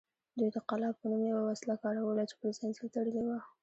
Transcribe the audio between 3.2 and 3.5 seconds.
وه